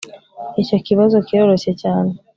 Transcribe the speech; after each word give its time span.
icyo 0.61 0.77
kibazo 0.85 1.15
kiroroshye 1.27 1.71
cyane 1.81 2.11